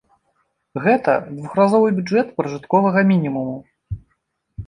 Гэта 0.85 1.11
двухразовы 1.33 1.87
бюджэт 1.97 2.27
пражытковага 2.39 2.99
мінімуму. 3.13 3.53